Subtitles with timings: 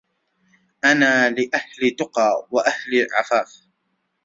[0.85, 3.55] إنا لأهل تقى وأهل عفاف